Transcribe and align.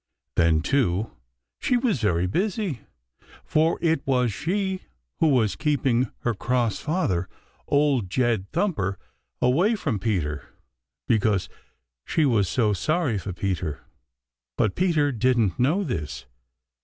Then, 0.35 0.63
too, 0.63 1.11
she 1.59 1.77
was 1.77 2.01
very 2.01 2.25
busy, 2.25 2.81
for 3.43 3.77
it 3.83 4.01
was 4.07 4.33
she 4.33 4.81
who 5.19 5.27
was 5.29 5.55
keeping 5.55 6.11
her 6.21 6.33
cross 6.33 6.79
father, 6.79 7.29
Old 7.67 8.09
Jed 8.09 8.51
Thumper, 8.51 8.97
away 9.43 9.75
from 9.75 9.99
Peter, 9.99 10.43
because 11.07 11.49
she 12.03 12.25
was 12.25 12.49
so 12.49 12.73
sorry 12.73 13.19
for 13.19 13.31
Peter. 13.31 13.81
But 14.57 14.73
Peter 14.73 15.11
didn't 15.11 15.59
know 15.59 15.83
this. 15.83 16.25